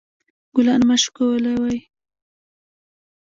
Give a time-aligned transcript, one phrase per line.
[0.55, 1.77] ګلان مه شکولوئ